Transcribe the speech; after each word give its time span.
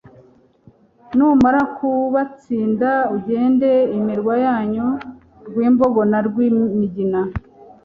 Numara 1.17 1.59
kubatsinda 1.77 2.89
Ugende 3.15 3.69
imirwa 3.97 4.33
yanyu, 4.45 4.87
Rwimbogo 5.47 6.01
na 6.11 6.19
Rwimigina 6.27 7.21